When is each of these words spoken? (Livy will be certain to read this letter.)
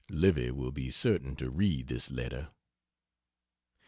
(Livy 0.09 0.49
will 0.49 0.71
be 0.71 0.89
certain 0.89 1.35
to 1.35 1.51
read 1.51 1.85
this 1.85 2.09
letter.) 2.09 2.49